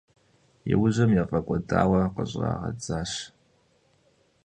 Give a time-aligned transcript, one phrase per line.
[0.71, 3.11] Иужьым яфӏэкӏуэдауэ къыщӏрагъэдзащ.